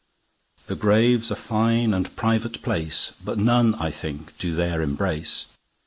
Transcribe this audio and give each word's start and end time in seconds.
The 0.65 0.75
Grave's 0.75 1.29
a 1.29 1.35
fine 1.35 1.93
and 1.93 2.15
private 2.15 2.63
place, 2.63 3.13
But 3.23 3.37
none 3.37 3.75
I 3.75 3.91
think 3.91 4.35
do 4.39 4.51
there 4.55 4.81
embrace. 4.81 5.45